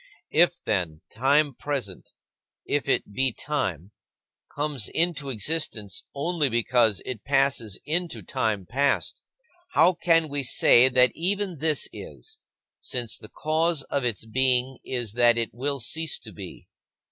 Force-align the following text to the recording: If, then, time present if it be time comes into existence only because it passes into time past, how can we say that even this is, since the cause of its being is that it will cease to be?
If, 0.31 0.53
then, 0.65 1.01
time 1.11 1.53
present 1.53 2.09
if 2.65 2.89
it 2.89 3.13
be 3.13 3.31
time 3.33 3.91
comes 4.55 4.87
into 4.89 5.29
existence 5.29 6.05
only 6.15 6.49
because 6.49 7.03
it 7.05 7.23
passes 7.23 7.79
into 7.85 8.23
time 8.23 8.65
past, 8.65 9.21
how 9.73 9.93
can 9.93 10.27
we 10.27 10.41
say 10.41 10.89
that 10.89 11.11
even 11.13 11.59
this 11.59 11.87
is, 11.93 12.39
since 12.79 13.15
the 13.15 13.29
cause 13.29 13.83
of 13.91 14.03
its 14.03 14.25
being 14.25 14.79
is 14.83 15.13
that 15.13 15.37
it 15.37 15.53
will 15.53 15.79
cease 15.79 16.17
to 16.21 16.31
be? 16.33 16.67